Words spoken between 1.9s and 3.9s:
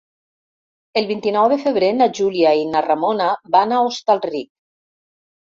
na Júlia i na Ramona van a